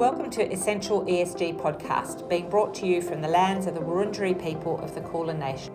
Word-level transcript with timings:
Welcome 0.00 0.30
to 0.30 0.50
Essential 0.50 1.04
ESG 1.04 1.60
podcast, 1.60 2.26
being 2.26 2.48
brought 2.48 2.72
to 2.76 2.86
you 2.86 3.02
from 3.02 3.20
the 3.20 3.28
lands 3.28 3.66
of 3.66 3.74
the 3.74 3.82
Wurundjeri 3.82 4.42
people 4.42 4.80
of 4.80 4.94
the 4.94 5.02
Kulin 5.02 5.38
Nation. 5.38 5.74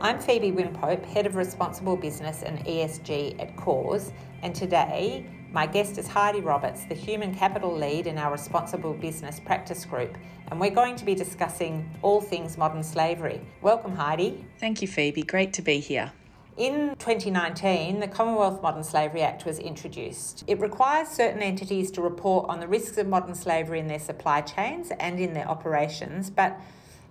I'm 0.00 0.20
Phoebe 0.20 0.52
Wynn-Pope, 0.52 1.04
Head 1.04 1.26
of 1.26 1.34
Responsible 1.34 1.96
Business 1.96 2.44
and 2.44 2.64
ESG 2.64 3.42
at 3.42 3.56
Corrs, 3.56 4.12
and 4.42 4.54
today 4.54 5.26
my 5.50 5.66
guest 5.66 5.98
is 5.98 6.06
Heidi 6.06 6.42
Roberts, 6.42 6.84
the 6.84 6.94
Human 6.94 7.34
Capital 7.34 7.76
Lead 7.76 8.06
in 8.06 8.18
our 8.18 8.30
Responsible 8.30 8.94
Business 8.94 9.40
Practice 9.40 9.84
Group, 9.84 10.16
and 10.52 10.60
we're 10.60 10.70
going 10.70 10.94
to 10.94 11.04
be 11.04 11.16
discussing 11.16 11.90
all 12.02 12.20
things 12.20 12.56
modern 12.56 12.84
slavery. 12.84 13.40
Welcome, 13.62 13.96
Heidi. 13.96 14.46
Thank 14.60 14.80
you, 14.80 14.86
Phoebe. 14.86 15.24
Great 15.24 15.52
to 15.54 15.62
be 15.62 15.80
here. 15.80 16.12
In 16.56 16.96
2019, 16.98 18.00
the 18.00 18.08
Commonwealth 18.08 18.62
Modern 18.62 18.82
Slavery 18.82 19.20
Act 19.20 19.44
was 19.44 19.58
introduced. 19.58 20.42
It 20.46 20.58
requires 20.58 21.08
certain 21.08 21.42
entities 21.42 21.90
to 21.90 22.00
report 22.00 22.48
on 22.48 22.60
the 22.60 22.66
risks 22.66 22.96
of 22.96 23.06
modern 23.06 23.34
slavery 23.34 23.78
in 23.78 23.88
their 23.88 23.98
supply 23.98 24.40
chains 24.40 24.90
and 24.98 25.20
in 25.20 25.34
their 25.34 25.46
operations, 25.46 26.30
but 26.30 26.58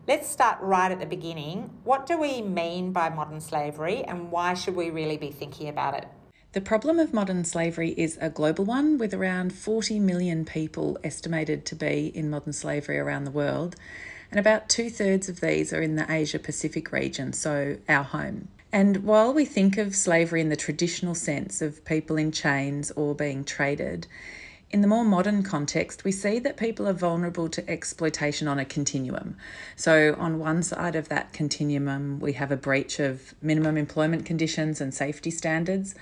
let's 0.08 0.28
start 0.28 0.58
right 0.62 0.92
at 0.92 1.00
the 1.00 1.06
beginning. 1.06 1.70
What 1.84 2.08
do 2.08 2.20
we 2.20 2.42
mean 2.42 2.92
by 2.92 3.10
modern 3.10 3.40
slavery 3.40 4.04
and 4.04 4.32
why 4.32 4.56
should 4.56 4.76
we 4.76 4.90
really 4.90 5.18
be 5.18 5.30
thinking 5.30 5.70
about 5.70 5.94
it? 5.94 6.08
The 6.54 6.62
problem 6.62 6.98
of 6.98 7.14
modern 7.14 7.46
slavery 7.46 7.94
is 7.96 8.18
a 8.20 8.32
global 8.32 8.66
one, 8.66 8.98
with 8.98 9.14
around 9.14 9.54
40 9.54 10.00
million 10.00 10.46
people 10.46 10.98
estimated 11.04 11.66
to 11.68 11.76
be 11.76 12.08
in 12.16 12.32
modern 12.32 12.54
slavery 12.54 12.98
around 12.98 13.26
the 13.26 13.32
world, 13.32 13.76
and 14.32 14.40
about 14.40 14.70
two 14.70 14.90
thirds 14.90 15.30
of 15.30 15.40
these 15.40 15.72
are 15.72 15.84
in 15.84 15.98
the 15.98 16.12
Asia 16.12 16.40
Pacific 16.40 16.92
region, 16.92 17.32
so 17.32 17.78
our 17.88 18.04
home. 18.04 18.48
And 18.76 19.06
while 19.06 19.34
we 19.34 19.46
think 19.46 19.78
of 19.78 19.96
slavery 19.96 20.42
in 20.42 20.50
the 20.50 20.58
traditional 20.58 21.16
sense 21.16 21.62
of 21.62 21.86
people 21.86 22.18
in 22.18 22.34
chains 22.34 22.92
or 22.98 23.16
being 23.16 23.46
traded, 23.46 24.06
in 24.70 24.82
the 24.82 24.88
more 24.90 25.06
modern 25.06 25.44
context, 25.44 26.04
we 26.04 26.12
see 26.12 26.40
that 26.40 26.58
people 26.58 26.86
are 26.86 26.92
vulnerable 26.92 27.48
to 27.48 27.70
exploitation 27.70 28.50
on 28.50 28.60
a 28.60 28.66
continuum. 28.66 29.38
So, 29.78 30.14
on 30.20 30.40
one 30.40 30.62
side 30.62 30.98
of 30.98 31.08
that 31.08 31.32
continuum, 31.32 32.20
we 32.20 32.34
have 32.34 32.52
a 32.52 32.58
breach 32.58 33.00
of 33.00 33.34
minimum 33.42 33.78
employment 33.78 34.26
conditions 34.26 34.82
and 34.82 34.94
safety 34.94 35.32
standards. 35.32 35.96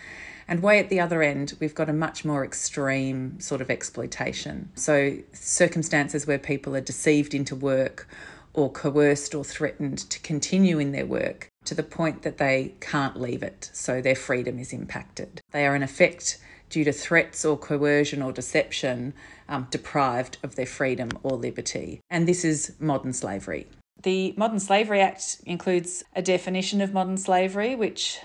And 0.48 0.64
way 0.64 0.80
at 0.80 0.90
the 0.90 1.00
other 1.00 1.22
end, 1.22 1.54
we've 1.60 1.76
got 1.76 1.90
a 1.90 1.94
much 1.94 2.26
more 2.26 2.44
extreme 2.44 3.40
sort 3.40 3.62
of 3.62 3.70
exploitation. 3.70 4.72
So, 4.74 5.20
circumstances 5.32 6.26
where 6.26 6.40
people 6.40 6.76
are 6.76 6.82
deceived 6.82 7.36
into 7.36 7.56
work 7.56 8.08
or 8.56 8.72
coerced 8.72 9.36
or 9.36 9.44
threatened 9.44 10.00
to 10.10 10.20
continue 10.22 10.80
in 10.80 10.92
their 10.92 11.06
work 11.06 11.53
to 11.66 11.76
the 11.76 11.84
point 11.84 12.24
that 12.24 12.38
they 12.38 12.74
can't 12.80 13.20
leave 13.20 13.44
it, 13.44 13.70
so 13.74 14.02
their 14.02 14.16
freedom 14.16 14.60
is 14.60 14.74
impacted. 14.74 15.42
They 15.52 15.66
are, 15.66 15.76
in 15.76 15.84
effect, 15.84 16.38
due 16.70 16.84
to 16.84 16.92
threats 16.92 17.46
or 17.46 17.58
coercion 17.58 18.22
or 18.22 18.32
deception, 18.32 19.14
um, 19.48 19.68
deprived 19.70 20.38
of 20.44 20.56
their 20.56 20.66
freedom 20.66 21.10
or 21.22 21.38
liberty. 21.38 22.02
And 22.10 22.28
this 22.28 22.44
is 22.44 22.74
modern 22.80 23.14
slavery. 23.14 23.68
The 24.02 24.34
Modern 24.36 24.60
Slavery 24.60 25.00
Act 25.00 25.42
includes 25.46 26.04
a 26.16 26.22
definition 26.22 26.82
of 26.82 26.94
modern 26.94 27.18
slavery, 27.18 27.76
which 27.76 28.20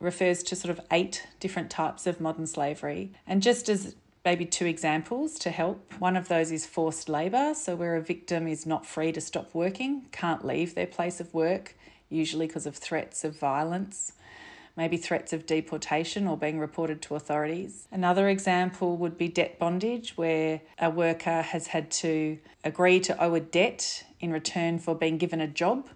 refers 0.00 0.42
to 0.44 0.56
sort 0.56 0.70
of 0.70 0.84
eight 0.90 1.26
different 1.40 1.70
types 1.70 2.06
of 2.06 2.20
modern 2.20 2.46
slavery. 2.46 3.12
And 3.26 3.42
just 3.42 3.68
as 3.68 3.96
maybe 4.24 4.44
two 4.44 4.66
examples 4.66 5.38
to 5.38 5.50
help. 5.50 5.92
One 5.98 6.16
of 6.16 6.28
those 6.28 6.52
is 6.52 6.66
forced 6.66 7.08
labour, 7.08 7.54
so 7.54 7.74
where 7.74 7.96
a 7.96 8.02
victim 8.02 8.46
is 8.46 8.66
not 8.66 8.84
free 8.84 9.10
to 9.12 9.22
stop 9.22 9.54
working, 9.54 10.06
can't 10.12 10.44
leave 10.44 10.74
their 10.74 10.86
place 10.86 11.18
of 11.18 11.32
work, 11.32 11.74
usually 12.10 12.46
because 12.46 12.66
of 12.66 12.76
threats 12.76 13.24
of 13.24 13.38
violence, 13.38 14.12
maybe 14.76 14.96
threats 14.96 15.32
of 15.32 15.44
deportation 15.44 16.26
or 16.26 16.36
being 16.36 16.58
reported 16.60 17.02
to 17.02 17.16
authorities. 17.16 17.88
Another 17.90 18.28
example 18.28 18.96
would 18.96 19.18
be 19.18 19.28
debt 19.28 19.58
bondage, 19.58 20.16
where 20.16 20.60
a 20.78 20.88
worker 20.88 21.42
has 21.42 21.68
had 21.68 21.90
to 21.90 22.38
agree 22.62 23.00
to 23.00 23.22
owe 23.22 23.34
a 23.34 23.40
debt 23.40 24.04
in 24.20 24.32
return 24.32 24.78
for 24.78 24.94
being 24.94 25.18
given 25.18 25.40
a 25.40 25.48
job. 25.48 25.88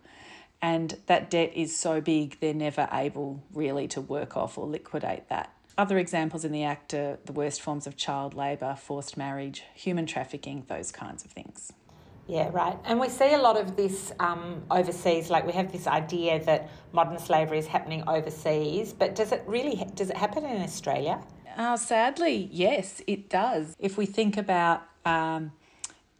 And 0.60 0.96
that 1.06 1.30
debt 1.30 1.52
is 1.54 1.76
so 1.76 2.00
big, 2.00 2.38
they're 2.40 2.54
never 2.54 2.88
able 2.92 3.42
really 3.52 3.88
to 3.88 4.00
work 4.00 4.36
off 4.36 4.58
or 4.58 4.66
liquidate 4.66 5.28
that. 5.28 5.52
Other 5.78 5.98
examples 5.98 6.44
in 6.44 6.52
the 6.52 6.64
Act 6.64 6.92
are 6.92 7.18
the 7.24 7.32
worst 7.32 7.60
forms 7.62 7.86
of 7.86 7.96
child 7.96 8.34
labour, 8.34 8.76
forced 8.78 9.16
marriage, 9.16 9.64
human 9.74 10.06
trafficking, 10.06 10.64
those 10.68 10.92
kinds 10.92 11.24
of 11.24 11.30
things. 11.30 11.72
Yeah, 12.26 12.50
right. 12.52 12.78
And 12.84 13.00
we 13.00 13.08
see 13.08 13.34
a 13.34 13.38
lot 13.38 13.56
of 13.56 13.76
this 13.76 14.12
um, 14.20 14.62
overseas. 14.70 15.28
Like 15.28 15.44
we 15.44 15.52
have 15.52 15.72
this 15.72 15.86
idea 15.86 16.42
that 16.44 16.70
modern 16.92 17.18
slavery 17.18 17.58
is 17.58 17.66
happening 17.66 18.04
overseas, 18.08 18.92
but 18.92 19.14
does 19.14 19.32
it 19.32 19.42
really 19.46 19.84
does 19.94 20.10
it 20.10 20.16
happen 20.16 20.44
in 20.44 20.62
Australia? 20.62 21.20
Uh, 21.56 21.76
sadly, 21.76 22.48
yes, 22.50 23.02
it 23.06 23.28
does. 23.28 23.74
If 23.78 23.98
we 23.98 24.06
think 24.06 24.36
about 24.36 24.82
um, 25.04 25.52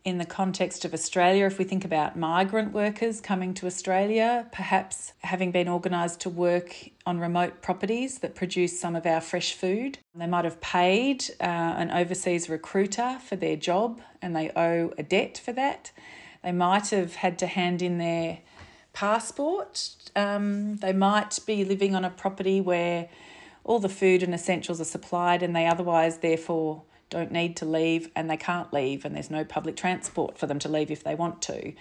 in 0.05 0.19
the 0.19 0.25
context 0.25 0.85
of 0.85 0.93
Australia, 0.93 1.47
if 1.47 1.59
we 1.59 1.65
think 1.65 1.85
about 1.85 2.17
migrant 2.17 2.73
workers 2.73 3.21
coming 3.21 3.55
to 3.55 3.67
Australia, 3.67 4.47
perhaps 4.51 5.13
having 5.23 5.53
been 5.53 5.69
organised 5.69 6.21
to 6.21 6.29
work 6.29 6.75
on 7.07 7.21
remote 7.21 7.63
properties 7.63 8.19
that 8.19 8.35
produce 8.35 8.81
some 8.81 8.97
of 8.97 9.07
our 9.07 9.21
fresh 9.21 9.55
food, 9.55 9.99
they 10.15 10.27
might 10.27 10.45
have 10.45 10.61
paid 10.61 11.25
uh, 11.41 11.45
an 11.45 11.91
overseas 11.93 12.49
recruiter 12.49 13.19
for 13.25 13.37
their 13.37 13.55
job 13.55 14.01
and 14.21 14.35
they 14.35 14.51
owe 14.57 14.93
a 14.99 15.05
debt 15.05 15.41
for 15.43 15.53
that. 15.53 15.93
They 16.43 16.53
might 16.53 16.91
have 16.91 17.15
had 17.17 17.39
to 17.39 17.47
hand 17.47 17.81
in 17.81 17.99
their 17.99 18.41
passport. 18.93 19.91
Um, 20.17 20.77
they 20.79 20.93
might 20.93 21.39
be 21.47 21.65
living 21.65 21.95
on 21.95 22.05
a 22.05 22.11
property 22.11 22.61
where 22.61 23.09
all 23.63 23.79
the 23.79 23.89
food 23.89 24.25
and 24.25 24.35
essentials 24.35 24.81
are 24.81 24.85
supplied 24.85 25.45
and 25.45 25.55
they 25.55 25.67
otherwise, 25.67 26.19
therefore, 26.19 26.83
don't 27.13 27.31
need 27.31 27.57
to 27.59 27.65
leave 27.65 28.11
and 28.17 28.29
they 28.29 28.37
can't 28.37 28.73
leave, 28.73 29.05
and 29.05 29.15
there's 29.15 29.31
no 29.31 29.45
public 29.45 29.77
transport 29.77 30.39
for 30.39 30.47
them 30.47 30.59
to 30.61 30.69
leave 30.69 30.91
if 30.91 31.05
they 31.05 31.15
want 31.15 31.41
to. 31.43 31.73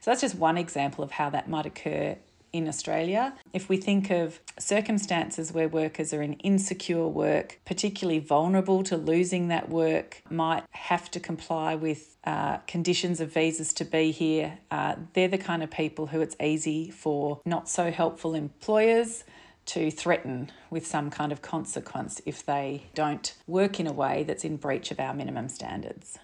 So 0.00 0.10
that's 0.10 0.22
just 0.22 0.34
one 0.34 0.58
example 0.58 1.04
of 1.04 1.12
how 1.12 1.30
that 1.30 1.48
might 1.48 1.66
occur 1.66 2.16
in 2.52 2.66
Australia. 2.66 3.34
If 3.52 3.68
we 3.68 3.76
think 3.76 4.10
of 4.10 4.40
circumstances 4.58 5.52
where 5.52 5.68
workers 5.68 6.14
are 6.14 6.22
in 6.22 6.34
insecure 6.34 7.06
work, 7.06 7.60
particularly 7.64 8.20
vulnerable 8.20 8.82
to 8.84 8.96
losing 8.96 9.48
that 9.48 9.68
work, 9.68 10.22
might 10.30 10.64
have 10.70 11.10
to 11.10 11.20
comply 11.20 11.74
with 11.74 12.16
uh, 12.24 12.58
conditions 12.66 13.20
of 13.20 13.32
visas 13.32 13.72
to 13.74 13.84
be 13.84 14.10
here, 14.10 14.58
uh, 14.70 14.96
they're 15.12 15.28
the 15.28 15.38
kind 15.38 15.62
of 15.62 15.70
people 15.70 16.06
who 16.06 16.20
it's 16.20 16.36
easy 16.40 16.90
for 16.90 17.40
not 17.44 17.68
so 17.68 17.90
helpful 17.90 18.34
employers 18.34 19.24
to 19.68 19.90
threaten 19.90 20.50
with 20.70 20.86
some 20.86 21.10
kind 21.10 21.30
of 21.30 21.42
consequence 21.42 22.22
if 22.24 22.44
they 22.44 22.84
don't 22.94 23.34
work 23.46 23.78
in 23.78 23.86
a 23.86 23.92
way 23.92 24.24
that's 24.24 24.44
in 24.44 24.56
breach 24.56 24.90
of 24.90 24.98
our 24.98 25.12
minimum 25.12 25.48
standards. 25.48 26.18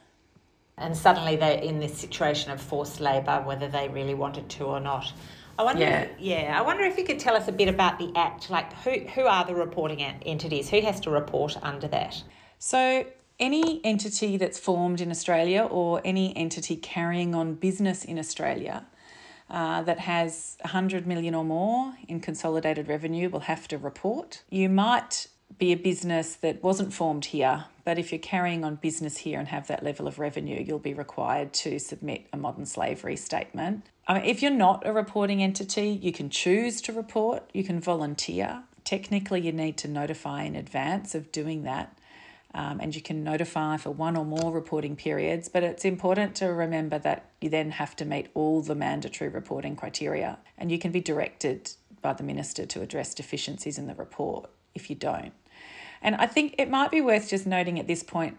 And 0.79 0.97
suddenly 0.97 1.37
they're 1.37 1.59
in 1.59 1.79
this 1.79 1.97
situation 1.97 2.51
of 2.51 2.61
forced 2.61 3.01
labour, 3.01 3.43
whether 3.45 3.69
they 3.69 3.89
really 3.89 4.15
wanted 4.15 4.49
to 4.51 4.65
or 4.65 4.81
not. 4.81 5.13
I 5.59 5.63
wonder, 5.63 5.83
yeah. 5.83 6.01
If, 6.01 6.11
yeah, 6.19 6.59
I 6.59 6.63
wonder 6.63 6.85
if 6.85 6.97
you 6.97 7.05
could 7.05 7.21
tell 7.21 7.37
us 7.37 7.47
a 7.47 7.53
bit 7.53 7.69
about 7.69 7.99
the 7.99 8.11
Act. 8.17 8.51
Like, 8.51 8.73
who 8.83 8.91
who 9.15 9.23
are 9.27 9.45
the 9.45 9.55
reporting 9.55 10.03
entities? 10.03 10.69
Who 10.71 10.81
has 10.81 10.99
to 11.01 11.11
report 11.11 11.57
under 11.63 11.87
that? 11.89 12.21
So, 12.59 13.07
any 13.39 13.85
entity 13.85 14.37
that's 14.37 14.59
formed 14.59 15.01
in 15.01 15.11
Australia 15.11 15.69
or 15.71 16.01
any 16.05 16.37
entity 16.37 16.77
carrying 16.77 17.35
on 17.35 17.55
business 17.55 18.05
in 18.05 18.19
Australia 18.19 18.85
uh, 19.51 19.83
that 19.83 20.01
has 20.01 20.57
100 20.63 21.07
million 21.07 21.35
or 21.35 21.45
more 21.45 21.95
in 22.09 22.21
consolidated 22.21 22.89
revenue 22.89 23.29
will 23.29 23.41
have 23.41 23.69
to 23.69 23.79
report. 23.79 24.43
You 24.51 24.69
might 24.69 25.29
be 25.59 25.73
a 25.73 25.77
business 25.77 26.35
that 26.37 26.63
wasn't 26.63 26.93
formed 26.93 27.27
here, 27.27 27.67
but 27.85 27.99
if 27.99 28.11
you're 28.11 28.19
carrying 28.19 28.65
on 28.65 28.77
business 28.77 29.19
here 29.19 29.39
and 29.39 29.49
have 29.49 29.69
that 29.69 29.83
level 29.83 30.07
of 30.07 30.19
revenue, 30.19 30.63
you'll 30.67 30.79
be 30.79 30.95
required 30.95 31.53
to 31.53 31.79
submit 31.79 32.27
a 32.33 32.37
modern 32.37 32.67
slavery 32.67 33.17
statement. 33.17 33.87
I 34.09 34.15
mean, 34.15 34.25
if 34.25 34.43
you're 34.43 34.51
not 34.51 34.87
a 34.87 34.93
reporting 34.93 35.43
entity, 35.43 35.89
you 35.89 36.13
can 36.13 36.31
choose 36.31 36.81
to 36.83 36.93
report, 36.93 37.49
you 37.53 37.65
can 37.65 37.81
volunteer. 37.81 38.65
Technically, 38.85 39.41
you 39.41 39.53
need 39.53 39.79
to 39.79 39.89
notify 39.89 40.43
in 40.43 40.57
advance 40.57 41.15
of 41.15 41.33
doing 41.33 41.63
that 41.63 41.97
um, 42.55 42.79
and 42.81 42.95
you 42.95 43.03
can 43.03 43.25
notify 43.25 43.77
for 43.77 43.91
one 43.91 44.17
or 44.17 44.25
more 44.25 44.53
reporting 44.53 44.97
periods. 44.97 45.49
But 45.49 45.63
it's 45.63 45.85
important 45.85 46.35
to 46.37 46.47
remember 46.47 46.99
that 47.01 47.31
you 47.41 47.51
then 47.51 47.73
have 47.73 47.97
to 47.97 48.05
meet 48.05 48.29
all 48.35 48.63
the 48.63 48.75
mandatory 48.75 49.29
reporting 49.29 49.77
criteria, 49.77 50.39
and 50.57 50.71
you 50.71 50.79
can 50.79 50.93
be 50.93 51.01
directed 51.01 51.73
by 52.01 52.13
the 52.13 52.23
minister 52.23 52.67
to 52.67 52.83
address 52.83 53.15
deficiencies 53.15 53.79
in 53.79 53.87
the 53.87 53.95
report 53.95 54.51
if 54.75 54.91
you 54.91 54.97
don't. 54.97 55.33
And 56.03 56.15
I 56.17 56.27
think 56.27 56.55
it 56.59 56.69
might 56.69 56.91
be 56.91 57.01
worth 57.01 57.31
just 57.31 57.47
noting 57.47 57.79
at 57.79 57.87
this 57.87 58.03
point 58.03 58.39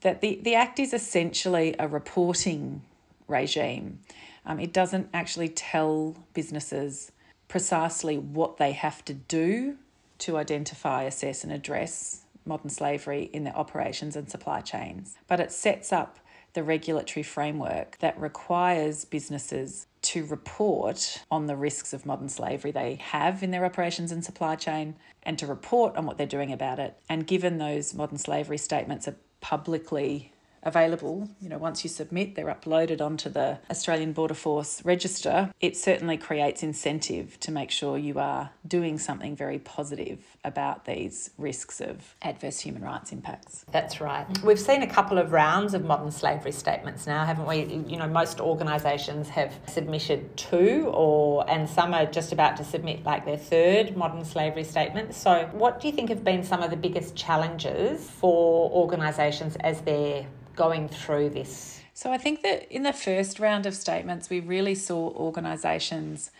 that 0.00 0.20
the, 0.20 0.40
the 0.42 0.54
Act 0.54 0.78
is 0.80 0.92
essentially 0.92 1.74
a 1.78 1.86
reporting 1.86 2.82
regime. 3.28 4.00
Um, 4.44 4.60
it 4.60 4.72
doesn't 4.72 5.08
actually 5.14 5.48
tell 5.48 6.16
businesses 6.34 7.12
precisely 7.48 8.18
what 8.18 8.56
they 8.56 8.72
have 8.72 9.04
to 9.04 9.14
do 9.14 9.76
to 10.18 10.36
identify, 10.36 11.04
assess, 11.04 11.44
and 11.44 11.52
address 11.52 12.23
modern 12.46 12.70
slavery 12.70 13.30
in 13.32 13.44
their 13.44 13.56
operations 13.56 14.16
and 14.16 14.30
supply 14.30 14.60
chains, 14.60 15.16
but 15.26 15.40
it 15.40 15.52
sets 15.52 15.92
up 15.92 16.18
the 16.54 16.62
regulatory 16.62 17.22
framework 17.22 17.98
that 17.98 18.18
requires 18.18 19.04
businesses 19.04 19.86
to 20.02 20.24
report 20.26 21.22
on 21.30 21.46
the 21.46 21.56
risks 21.56 21.92
of 21.92 22.06
modern 22.06 22.28
slavery 22.28 22.70
they 22.70 22.94
have 22.96 23.42
in 23.42 23.50
their 23.50 23.64
operations 23.64 24.12
and 24.12 24.24
supply 24.24 24.54
chain 24.54 24.94
and 25.24 25.38
to 25.38 25.46
report 25.46 25.96
on 25.96 26.06
what 26.06 26.16
they're 26.16 26.26
doing 26.26 26.52
about 26.52 26.78
it. 26.78 26.96
And 27.08 27.26
given 27.26 27.58
those 27.58 27.94
modern 27.94 28.18
slavery 28.18 28.58
statements 28.58 29.08
are 29.08 29.16
publicly 29.40 30.33
available, 30.64 31.28
you 31.40 31.48
know, 31.48 31.58
once 31.58 31.84
you 31.84 31.90
submit, 31.90 32.34
they're 32.34 32.46
uploaded 32.46 33.00
onto 33.00 33.28
the 33.28 33.58
Australian 33.70 34.12
Border 34.12 34.34
Force 34.34 34.84
register. 34.84 35.50
It 35.60 35.76
certainly 35.76 36.16
creates 36.16 36.62
incentive 36.62 37.38
to 37.40 37.50
make 37.50 37.70
sure 37.70 37.98
you 37.98 38.18
are 38.18 38.50
doing 38.66 38.98
something 38.98 39.36
very 39.36 39.58
positive 39.58 40.18
about 40.44 40.84
these 40.84 41.30
risks 41.38 41.80
of 41.80 42.14
adverse 42.22 42.60
human 42.60 42.82
rights 42.82 43.12
impacts. 43.12 43.64
That's 43.70 44.00
right. 44.00 44.26
We've 44.42 44.60
seen 44.60 44.82
a 44.82 44.86
couple 44.86 45.18
of 45.18 45.32
rounds 45.32 45.74
of 45.74 45.84
modern 45.84 46.10
slavery 46.10 46.52
statements 46.52 47.06
now, 47.06 47.24
haven't 47.24 47.46
we? 47.46 47.64
You 47.90 47.98
know, 47.98 48.08
most 48.08 48.40
organisations 48.40 49.28
have 49.30 49.54
submitted 49.66 50.36
two, 50.36 50.90
or 50.92 51.48
and 51.48 51.68
some 51.68 51.94
are 51.94 52.06
just 52.06 52.32
about 52.32 52.56
to 52.56 52.64
submit 52.64 53.04
like 53.04 53.24
their 53.24 53.36
third 53.36 53.96
modern 53.96 54.24
slavery 54.24 54.64
statement. 54.64 55.14
So, 55.14 55.48
what 55.52 55.80
do 55.80 55.88
you 55.88 55.92
think 55.92 56.08
have 56.08 56.24
been 56.24 56.42
some 56.42 56.62
of 56.62 56.70
the 56.70 56.76
biggest 56.76 57.16
challenges 57.16 58.08
for 58.10 58.70
organisations 58.70 59.56
as 59.56 59.80
they're 59.82 60.26
going 60.56 60.88
through 60.88 61.30
this? 61.30 61.80
So, 61.94 62.12
I 62.12 62.18
think 62.18 62.42
that 62.42 62.70
in 62.70 62.82
the 62.82 62.92
first 62.92 63.38
round 63.38 63.66
of 63.66 63.74
statements, 63.74 64.28
we 64.28 64.40
really 64.40 64.74
saw 64.74 65.10
organisations 65.10 66.30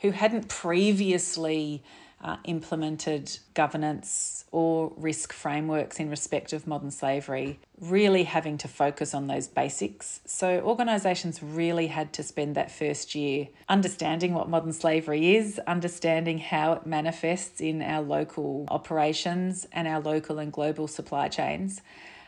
who 0.00 0.10
hadn't 0.10 0.48
previously 0.48 1.82
uh, 2.22 2.36
implemented 2.44 3.38
governance 3.54 4.44
or 4.50 4.92
risk 4.96 5.32
frameworks 5.32 6.00
in 6.00 6.08
respect 6.08 6.52
of 6.52 6.66
modern 6.66 6.90
slavery, 6.90 7.58
really 7.78 8.24
having 8.24 8.56
to 8.56 8.66
focus 8.66 9.14
on 9.14 9.26
those 9.26 9.46
basics. 9.46 10.20
So, 10.24 10.60
organisations 10.60 11.42
really 11.42 11.86
had 11.86 12.12
to 12.14 12.22
spend 12.22 12.54
that 12.56 12.70
first 12.70 13.14
year 13.14 13.48
understanding 13.68 14.34
what 14.34 14.48
modern 14.48 14.72
slavery 14.72 15.36
is, 15.36 15.60
understanding 15.66 16.38
how 16.38 16.72
it 16.72 16.86
manifests 16.86 17.60
in 17.60 17.82
our 17.82 18.02
local 18.02 18.66
operations 18.68 19.66
and 19.72 19.86
our 19.86 20.00
local 20.00 20.38
and 20.38 20.52
global 20.52 20.88
supply 20.88 21.28
chains 21.28 21.80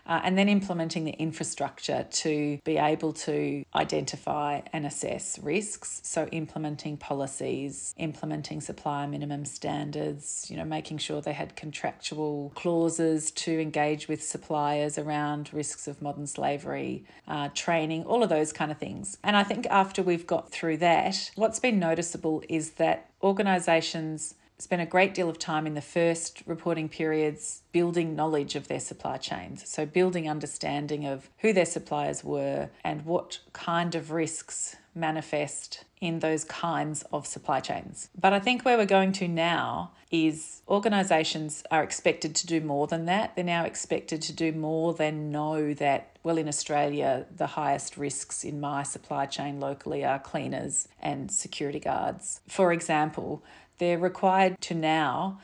uh, 0.08 0.20
and 0.24 0.38
then 0.38 0.48
implementing 0.48 1.04
the 1.04 1.12
infrastructure 1.12 2.06
to 2.10 2.58
be 2.64 2.78
able 2.78 3.12
to 3.12 3.64
identify 3.74 4.60
and 4.72 4.86
assess 4.86 5.38
risks. 5.38 6.00
So, 6.02 6.26
implementing 6.32 6.96
policies, 6.96 7.94
implementing 7.98 8.60
supplier 8.60 9.06
minimum 9.06 9.44
standards, 9.44 10.46
you 10.48 10.56
know, 10.56 10.64
making 10.64 10.98
sure 10.98 11.20
they 11.20 11.34
had 11.34 11.54
contractual 11.54 12.52
clauses 12.54 13.30
to 13.32 13.60
engage 13.60 14.08
with 14.08 14.22
suppliers 14.22 14.98
around 14.98 15.50
risks 15.52 15.86
of 15.86 16.00
modern 16.00 16.26
slavery, 16.26 17.04
uh, 17.26 17.50
training, 17.54 18.04
all 18.04 18.22
of 18.22 18.30
those 18.30 18.52
kind 18.52 18.70
of 18.70 18.78
things. 18.78 19.18
And 19.22 19.36
I 19.36 19.42
think 19.42 19.66
after 19.66 20.02
we've 20.02 20.26
got 20.26 20.50
through 20.50 20.78
that, 20.78 21.30
what's 21.34 21.60
been 21.60 21.78
noticeable 21.78 22.42
is 22.48 22.72
that 22.72 23.10
organisations 23.22 24.34
spent 24.58 24.82
a 24.82 24.86
great 24.86 25.14
deal 25.14 25.28
of 25.28 25.38
time 25.38 25.66
in 25.66 25.74
the 25.74 25.80
first 25.80 26.42
reporting 26.46 26.88
periods 26.88 27.62
building 27.72 28.16
knowledge 28.16 28.56
of 28.56 28.68
their 28.68 28.80
supply 28.80 29.16
chains. 29.16 29.68
So, 29.68 29.86
building 29.86 30.28
understanding 30.28 31.06
of 31.06 31.30
who 31.38 31.52
their 31.52 31.64
suppliers 31.64 32.24
were 32.24 32.70
and 32.82 33.04
what 33.04 33.38
kind 33.52 33.94
of 33.94 34.10
risks 34.10 34.76
manifest 34.94 35.84
in 36.00 36.18
those 36.18 36.44
kinds 36.44 37.02
of 37.12 37.26
supply 37.26 37.60
chains. 37.60 38.08
But 38.18 38.32
I 38.32 38.40
think 38.40 38.64
where 38.64 38.76
we're 38.76 38.86
going 38.86 39.12
to 39.12 39.28
now 39.28 39.92
is 40.10 40.62
organisations 40.68 41.62
are 41.70 41.82
expected 41.82 42.34
to 42.36 42.46
do 42.46 42.60
more 42.60 42.86
than 42.86 43.04
that. 43.06 43.36
They're 43.36 43.44
now 43.44 43.64
expected 43.64 44.22
to 44.22 44.32
do 44.32 44.52
more 44.52 44.94
than 44.94 45.30
know 45.30 45.74
that, 45.74 46.18
well, 46.22 46.38
in 46.38 46.48
Australia, 46.48 47.26
the 47.34 47.48
highest 47.48 47.96
risks 47.96 48.44
in 48.44 48.60
my 48.60 48.82
supply 48.82 49.26
chain 49.26 49.60
locally 49.60 50.04
are 50.04 50.18
cleaners 50.18 50.88
and 51.00 51.30
security 51.30 51.80
guards. 51.80 52.40
For 52.48 52.72
example, 52.72 53.42
they're 53.78 53.98
required 53.98 54.60
to 54.62 54.74
now 54.74 55.40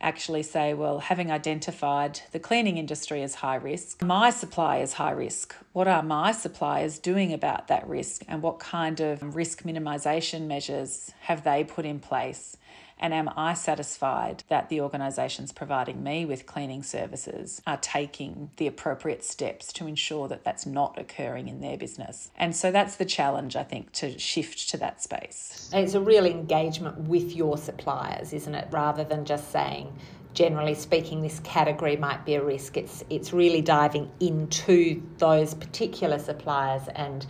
actually 0.00 0.42
say, 0.42 0.74
well, 0.74 0.98
having 0.98 1.30
identified 1.30 2.20
the 2.32 2.38
cleaning 2.38 2.76
industry 2.76 3.22
as 3.22 3.36
high 3.36 3.54
risk, 3.54 4.02
my 4.02 4.28
supply 4.28 4.78
is 4.78 4.94
high 4.94 5.12
risk. 5.12 5.54
What 5.72 5.88
are 5.88 6.02
my 6.02 6.32
suppliers 6.32 6.98
doing 6.98 7.32
about 7.32 7.68
that 7.68 7.88
risk 7.88 8.22
and 8.28 8.42
what 8.42 8.58
kind 8.58 9.00
of 9.00 9.34
risk 9.34 9.62
minimisation 9.62 10.46
measures 10.46 11.12
have 11.22 11.44
they 11.44 11.64
put 11.64 11.86
in 11.86 12.00
place? 12.00 12.56
And 12.98 13.12
am 13.12 13.30
I 13.36 13.54
satisfied 13.54 14.44
that 14.48 14.68
the 14.68 14.80
organisations 14.80 15.52
providing 15.52 16.02
me 16.02 16.24
with 16.24 16.46
cleaning 16.46 16.82
services 16.82 17.60
are 17.66 17.76
taking 17.76 18.50
the 18.56 18.66
appropriate 18.66 19.24
steps 19.24 19.72
to 19.74 19.86
ensure 19.86 20.28
that 20.28 20.44
that's 20.44 20.64
not 20.64 20.98
occurring 20.98 21.48
in 21.48 21.60
their 21.60 21.76
business? 21.76 22.30
And 22.36 22.54
so 22.54 22.70
that's 22.70 22.96
the 22.96 23.04
challenge, 23.04 23.56
I 23.56 23.64
think, 23.64 23.92
to 23.92 24.18
shift 24.18 24.68
to 24.70 24.76
that 24.78 25.02
space. 25.02 25.70
It's 25.72 25.94
a 25.94 26.00
real 26.00 26.24
engagement 26.24 26.98
with 27.00 27.34
your 27.34 27.58
suppliers, 27.58 28.32
isn't 28.32 28.54
it? 28.54 28.68
Rather 28.70 29.04
than 29.04 29.24
just 29.24 29.50
saying, 29.50 29.92
generally 30.34 30.74
speaking, 30.74 31.22
this 31.22 31.40
category 31.40 31.96
might 31.96 32.24
be 32.24 32.34
a 32.34 32.44
risk. 32.44 32.76
It's 32.76 33.04
it's 33.08 33.32
really 33.32 33.62
diving 33.62 34.10
into 34.20 35.02
those 35.18 35.54
particular 35.54 36.18
suppliers 36.18 36.82
and 36.94 37.26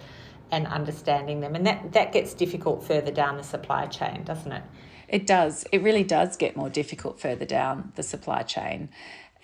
and 0.50 0.66
understanding 0.66 1.40
them, 1.40 1.54
and 1.54 1.66
that 1.66 1.92
that 1.92 2.12
gets 2.12 2.34
difficult 2.34 2.84
further 2.84 3.10
down 3.10 3.36
the 3.36 3.42
supply 3.42 3.86
chain, 3.86 4.24
doesn't 4.24 4.52
it? 4.52 4.62
It 5.14 5.28
does. 5.28 5.64
It 5.70 5.80
really 5.80 6.02
does 6.02 6.36
get 6.36 6.56
more 6.56 6.68
difficult 6.68 7.20
further 7.20 7.44
down 7.44 7.92
the 7.94 8.02
supply 8.02 8.42
chain. 8.42 8.88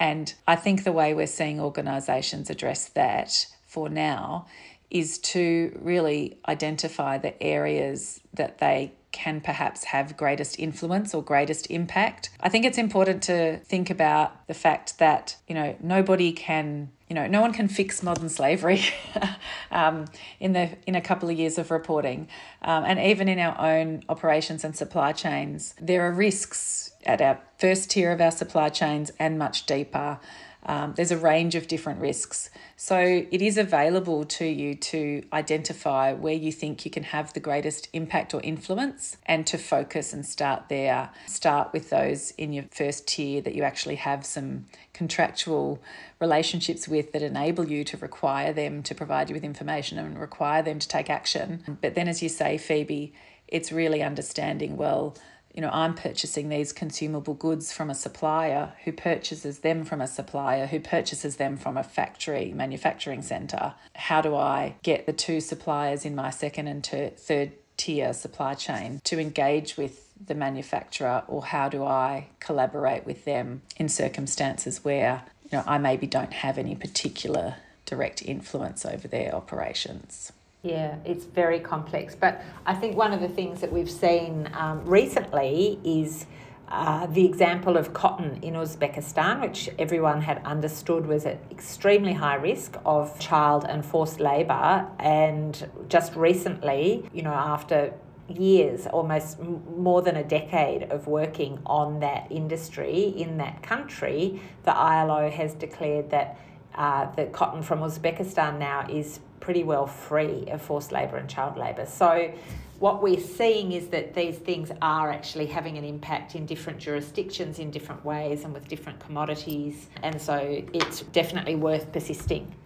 And 0.01 0.35
I 0.45 0.57
think 0.57 0.83
the 0.83 0.91
way 0.91 1.15
we're 1.15 1.29
seeing 1.29 1.61
organisations 1.61 2.51
address 2.51 2.89
that 2.89 3.47
for 3.69 3.89
now 3.89 4.49
is 4.91 5.17
to 5.19 5.79
really 5.81 6.41
identify 6.49 7.19
the 7.19 7.41
areas 7.41 8.21
that 8.35 8.59
they 8.59 8.95
can 9.13 9.41
perhaps 9.41 9.85
have 9.85 10.17
greatest 10.17 10.59
influence 10.59 11.15
or 11.15 11.23
greatest 11.23 11.71
impact. 11.71 12.31
I 12.41 12.49
think 12.49 12.65
it's 12.65 12.77
important 12.77 13.23
to 13.25 13.59
think 13.59 13.91
about 13.91 14.49
the 14.49 14.55
fact 14.55 14.99
that, 14.99 15.37
you 15.47 15.55
know, 15.55 15.77
nobody 15.81 16.33
can 16.33 16.91
you 17.11 17.15
know, 17.15 17.27
no 17.27 17.41
one 17.41 17.53
can 17.53 17.67
fix 17.67 18.05
modern 18.05 18.29
slavery 18.29 18.85
um, 19.73 20.05
in 20.39 20.53
the 20.53 20.71
in 20.87 20.95
a 20.95 21.01
couple 21.01 21.29
of 21.29 21.37
years 21.37 21.59
of 21.59 21.73
reporting, 21.73 22.29
um, 22.62 22.85
and 22.85 23.01
even 23.01 23.29
in 23.29 23.41
our 23.41 23.61
own 23.61 24.05
operations 24.09 24.62
and 24.62 24.77
supply 24.77 25.11
chains, 25.11 25.75
there 25.81 26.07
are 26.07 26.12
risks 26.12 26.93
at 27.05 27.21
our 27.21 27.41
first 27.59 27.91
tier 27.91 28.12
of 28.12 28.21
our 28.21 28.31
supply 28.31 28.69
chains 28.69 29.11
and 29.19 29.39
much 29.39 29.67
deeper. 29.67 30.21
Um, 30.67 30.95
there's 30.97 31.11
a 31.11 31.17
range 31.17 31.55
of 31.55 31.69
different 31.69 32.01
risks. 32.01 32.51
So 32.77 32.99
it 32.99 33.43
is 33.43 33.57
available 33.57 34.25
to 34.25 34.45
you 34.45 34.75
to 34.75 35.23
identify 35.33 36.12
where 36.12 36.35
you 36.35 36.53
think 36.53 36.85
you 36.85 36.91
can 36.91 37.05
have 37.05 37.33
the 37.33 37.41
greatest 37.41 37.89
impact 37.93 38.35
or 38.35 38.41
influence 38.43 39.17
and 39.27 39.47
to 39.47 39.59
focus 39.59 40.12
and 40.12 40.25
start 40.25 40.69
there. 40.69 41.11
Start 41.27 41.73
with 41.73 41.91
those 41.91 42.33
in 42.33 42.53
your 42.53 42.65
first 42.71 43.09
tier 43.09 43.41
that 43.41 43.55
you 43.55 43.62
actually 43.62 43.97
have 43.97 44.27
some 44.27 44.67
contractual 44.93 45.83
relationships 46.21 46.87
with 46.87 47.12
that 47.12 47.23
enable 47.23 47.69
you 47.69 47.85
to 47.85 47.97
require 47.97 48.52
them 48.52 48.83
to 48.83 48.95
provide 48.95 49.31
you 49.31 49.35
with 49.35 49.45
information 49.45 49.99
and 49.99 50.19
require 50.19 50.62
them 50.62 50.79
to 50.79 50.88
take 50.88 51.09
action. 51.09 51.79
But 51.81 51.95
then, 51.95 52.09
as 52.09 52.23
you 52.23 52.29
say, 52.29 52.59
Phoebe, 52.59 53.14
it's 53.49 53.73
really 53.73 54.02
understanding 54.02 54.76
well 54.76 55.17
you 55.54 55.61
know, 55.61 55.71
I'm 55.73 55.95
purchasing 55.95 56.49
these 56.49 56.73
consumable 56.73 57.35
goods 57.35 57.73
from 57.73 57.90
a 57.90 57.95
supplier 57.95 58.73
who 58.85 58.92
purchases 58.92 59.61
them 59.61 59.85
from 59.85 60.00
a 60.00 60.07
supplier 60.07 60.66
who 60.66 60.80
purchases 60.80 61.37
them 61.37 61.57
from 61.57 61.76
a 61.76 61.83
factory 61.83 62.52
manufacturing 62.52 63.23
center. 63.23 63.75
How 63.95 64.21
do 64.21 64.35
I 64.35 64.76
get 64.83 65.07
the 65.07 65.12
two 65.12 65.40
suppliers 65.40 66.04
in 66.04 66.14
my 66.14 66.30
second 66.30 66.69
and 66.69 66.85
ter- 66.85 67.11
third 67.11 67.52
tier 67.76 68.12
supply 68.12 68.54
chain 68.54 69.00
to 69.04 69.19
engage 69.19 69.76
with 69.76 70.07
the 70.25 70.35
manufacturer 70.35 71.25
or 71.26 71.47
how 71.47 71.69
do 71.69 71.83
I 71.83 72.28
collaborate 72.38 73.07
with 73.07 73.25
them 73.25 73.62
in 73.76 73.88
circumstances 73.88 74.85
where, 74.85 75.23
you 75.45 75.59
know, 75.59 75.64
I 75.66 75.78
maybe 75.78 76.07
don't 76.07 76.33
have 76.33 76.59
any 76.59 76.75
particular 76.75 77.57
direct 77.87 78.23
influence 78.23 78.85
over 78.85 79.09
their 79.09 79.35
operations? 79.35 80.33
Yeah, 80.62 80.97
it's 81.07 81.25
very 81.25 81.59
complex. 81.59 82.14
But 82.14 82.43
I 82.67 82.75
think 82.75 82.97
one 82.97 83.12
of 83.12 83.21
the 83.21 83.29
things 83.29 83.61
that 83.62 83.73
we've 83.73 83.90
seen 83.90 84.50
um, 84.52 84.85
recently 84.85 85.79
is 85.85 86.26
uh, 86.69 87.07
the 87.07 87.25
example 87.25 87.76
of 87.79 87.95
cotton 87.95 88.38
in 88.43 88.55
Uzbekistan, 88.55 89.40
which 89.40 89.71
everyone 89.79 90.21
had 90.21 90.45
understood 90.45 91.07
was 91.07 91.25
at 91.25 91.38
extremely 91.50 92.12
high 92.12 92.35
risk 92.35 92.76
of 92.85 93.19
child 93.19 93.64
and 93.69 93.85
forced 93.85 94.21
labour. 94.21 94.87
And 94.99 95.69
just 95.88 96.14
recently, 96.14 97.09
you 97.12 97.23
know, 97.23 97.33
after 97.33 97.95
years, 98.29 98.87
almost 98.87 99.40
more 99.40 100.02
than 100.02 100.17
a 100.17 100.25
decade 100.25 100.85
of 100.85 101.07
working 101.07 101.59
on 101.64 102.00
that 102.00 102.31
industry 102.31 103.14
in 103.17 103.38
that 103.38 103.62
country, 103.62 104.40
the 104.64 104.76
ILO 104.76 105.31
has 105.31 105.55
declared 105.55 106.11
that 106.11 106.38
uh, 106.81 107.15
the 107.15 107.27
cotton 107.27 107.63
from 107.63 107.81
Uzbekistan 107.81 108.59
now 108.59 108.87
is 108.89 109.21
pretty 109.39 109.63
well 109.63 109.87
free 109.87 110.47
of 110.51 110.63
forced 110.63 110.93
labour 110.93 111.19
and 111.19 111.29
child 111.29 111.59
labour. 111.59 111.85
So, 111.85 112.33
what 112.79 113.03
we're 113.03 113.21
seeing 113.21 113.73
is 113.73 113.89
that 113.89 114.15
these 114.15 114.39
things 114.39 114.73
are 114.81 115.11
actually 115.11 115.45
having 115.45 115.77
an 115.77 115.85
impact 115.85 116.35
in 116.35 116.47
different 116.47 116.79
jurisdictions 116.79 117.59
in 117.59 117.71
different 117.71 118.03
ways 118.03 118.45
and 118.45 118.55
with 118.55 118.67
different 118.67 118.99
commodities. 118.99 119.91
And 120.03 120.19
so, 120.19 120.65
it's 120.73 121.03
definitely 121.03 121.55
worth 121.55 121.93
persisting. 121.93 122.57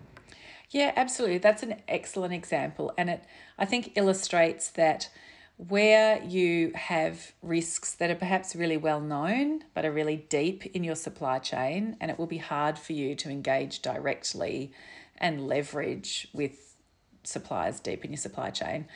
Yeah, 0.70 0.92
absolutely. 0.94 1.38
That's 1.38 1.64
an 1.64 1.82
excellent 1.88 2.34
example. 2.34 2.92
And 2.96 3.10
it, 3.10 3.24
I 3.58 3.64
think, 3.64 3.94
illustrates 3.96 4.70
that 4.70 5.10
where 5.56 6.22
you 6.22 6.72
have 6.74 7.32
risks 7.40 7.94
that 7.94 8.10
are 8.10 8.16
perhaps 8.16 8.56
really 8.56 8.76
well 8.76 9.00
known 9.00 9.62
but 9.72 9.84
are 9.84 9.92
really 9.92 10.26
deep 10.28 10.66
in 10.66 10.82
your 10.82 10.96
supply 10.96 11.38
chain, 11.38 11.96
and 12.00 12.10
it 12.10 12.18
will 12.18 12.26
be 12.26 12.38
hard 12.38 12.78
for 12.78 12.92
you 12.92 13.14
to 13.14 13.30
engage 13.30 13.80
directly 13.80 14.72
and 15.18 15.46
leverage 15.46 16.28
with 16.32 16.74
suppliers 17.22 17.80
deep 17.80 18.04
in 18.04 18.10
your 18.10 18.18
supply 18.18 18.50
chain, 18.50 18.86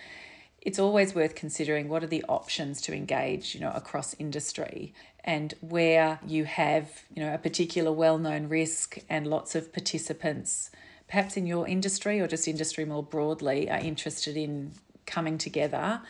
it's 0.61 0.79
always 0.79 1.15
worth 1.15 1.35
considering 1.37 1.89
what 1.89 2.03
are 2.03 2.09
the 2.09 2.25
options 2.29 2.81
to 2.81 2.93
engage, 2.93 3.55
you 3.55 3.61
know, 3.61 3.71
across 3.71 4.15
industry 4.19 4.93
and 5.25 5.55
where 5.61 6.19
you 6.27 6.45
have, 6.45 7.05
you 7.15 7.23
know, 7.23 7.33
a 7.33 7.39
particular 7.39 7.93
well-known 7.93 8.49
risk 8.49 8.99
and 9.09 9.27
lots 9.27 9.55
of 9.55 9.73
participants 9.73 10.71
perhaps 11.09 11.37
in 11.37 11.47
your 11.47 11.67
industry 11.67 12.21
or 12.21 12.29
just 12.29 12.47
industry 12.47 12.85
more 12.85 13.03
broadly 13.03 13.69
are 13.71 13.81
interested 13.81 14.37
in 14.37 14.73
coming 15.07 15.39
together 15.39 16.01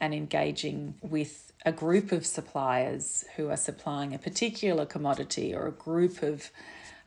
and 0.00 0.14
engaging 0.14 0.94
with 1.02 1.52
a 1.64 1.72
group 1.72 2.10
of 2.10 2.24
suppliers 2.24 3.24
who 3.36 3.50
are 3.50 3.56
supplying 3.56 4.14
a 4.14 4.18
particular 4.18 4.86
commodity 4.86 5.54
or 5.54 5.66
a 5.66 5.72
group 5.72 6.22
of 6.22 6.50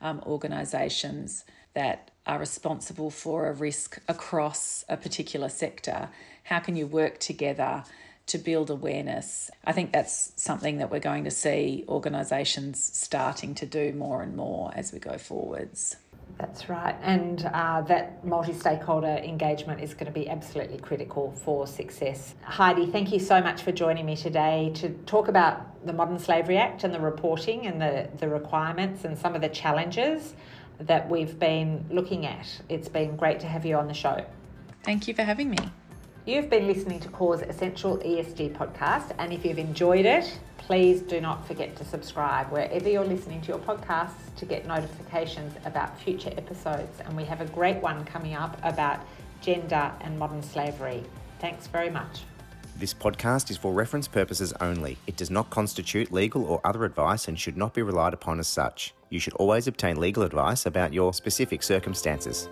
um, 0.01 0.21
organisations 0.25 1.43
that 1.73 2.11
are 2.25 2.39
responsible 2.39 3.09
for 3.09 3.47
a 3.47 3.53
risk 3.53 3.99
across 4.07 4.85
a 4.87 4.95
particular 4.95 5.49
sector. 5.49 6.09
How 6.43 6.59
can 6.59 6.75
you 6.75 6.85
work 6.85 7.19
together 7.19 7.83
to 8.27 8.37
build 8.37 8.69
awareness? 8.69 9.49
I 9.65 9.71
think 9.71 9.91
that's 9.91 10.31
something 10.35 10.77
that 10.77 10.91
we're 10.91 10.99
going 10.99 11.23
to 11.23 11.31
see 11.31 11.83
organisations 11.87 12.81
starting 12.83 13.55
to 13.55 13.65
do 13.65 13.91
more 13.91 14.21
and 14.21 14.35
more 14.35 14.71
as 14.75 14.93
we 14.93 14.99
go 14.99 15.17
forwards. 15.17 15.95
That's 16.37 16.67
right, 16.67 16.95
and 17.01 17.49
uh, 17.53 17.81
that 17.81 18.25
multi 18.25 18.53
stakeholder 18.53 19.07
engagement 19.07 19.81
is 19.81 19.93
going 19.93 20.07
to 20.07 20.11
be 20.11 20.27
absolutely 20.27 20.77
critical 20.77 21.31
for 21.31 21.67
success. 21.67 22.35
Heidi, 22.43 22.87
thank 22.87 23.11
you 23.11 23.19
so 23.19 23.39
much 23.39 23.61
for 23.61 23.71
joining 23.71 24.05
me 24.05 24.15
today 24.15 24.71
to 24.75 24.89
talk 25.05 25.27
about 25.27 25.85
the 25.85 25.93
Modern 25.93 26.19
Slavery 26.19 26.57
Act 26.57 26.83
and 26.83 26.93
the 26.93 26.99
reporting 26.99 27.67
and 27.67 27.79
the, 27.79 28.09
the 28.19 28.27
requirements 28.27 29.05
and 29.05 29.17
some 29.17 29.35
of 29.35 29.41
the 29.41 29.49
challenges 29.49 30.33
that 30.79 31.09
we've 31.09 31.37
been 31.39 31.85
looking 31.89 32.25
at. 32.25 32.47
It's 32.67 32.89
been 32.89 33.15
great 33.15 33.39
to 33.41 33.47
have 33.47 33.65
you 33.65 33.77
on 33.77 33.87
the 33.87 33.93
show. 33.93 34.25
Thank 34.83 35.07
you 35.07 35.13
for 35.13 35.23
having 35.23 35.49
me. 35.49 35.57
You've 36.25 36.49
been 36.49 36.67
listening 36.67 37.01
to 37.01 37.09
Corrs' 37.09 37.41
Essential 37.49 37.97
ESG 37.97 38.55
podcast, 38.55 39.11
and 39.17 39.33
if 39.33 39.43
you've 39.43 39.59
enjoyed 39.59 40.05
it, 40.05 40.39
please 40.57 41.01
do 41.01 41.19
not 41.19 41.45
forget 41.45 41.75
to 41.75 41.83
subscribe 41.83 42.49
wherever 42.49 42.87
you're 42.87 43.03
listening 43.03 43.41
to 43.41 43.49
your 43.49 43.57
podcasts 43.57 44.33
to 44.37 44.45
get 44.45 44.65
notifications 44.65 45.53
about 45.65 45.99
future 45.99 46.31
episodes. 46.37 47.01
And 47.01 47.17
we 47.17 47.25
have 47.25 47.41
a 47.41 47.45
great 47.47 47.75
one 47.81 48.05
coming 48.05 48.35
up 48.35 48.57
about 48.63 49.01
gender 49.41 49.91
and 49.99 50.17
modern 50.17 50.41
slavery. 50.41 51.03
Thanks 51.39 51.67
very 51.67 51.89
much. 51.89 52.21
This 52.77 52.93
podcast 52.93 53.51
is 53.51 53.57
for 53.57 53.73
reference 53.73 54.07
purposes 54.07 54.53
only. 54.61 54.97
It 55.07 55.17
does 55.17 55.29
not 55.29 55.49
constitute 55.49 56.09
legal 56.09 56.45
or 56.45 56.61
other 56.63 56.85
advice 56.85 57.27
and 57.27 57.37
should 57.37 57.57
not 57.57 57.73
be 57.73 57.81
relied 57.81 58.13
upon 58.13 58.39
as 58.39 58.47
such. 58.47 58.93
You 59.09 59.19
should 59.19 59.33
always 59.33 59.67
obtain 59.67 59.99
legal 59.99 60.23
advice 60.23 60.65
about 60.65 60.93
your 60.93 61.13
specific 61.13 61.63
circumstances. 61.63 62.47